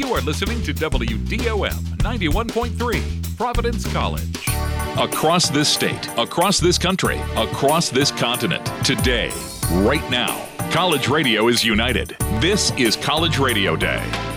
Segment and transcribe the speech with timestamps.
[0.00, 4.48] You are listening to WDOM 91.3, Providence College.
[4.98, 9.30] Across this state, across this country, across this continent, today,
[9.72, 12.16] right now, college radio is united.
[12.40, 14.29] This is College Radio Day.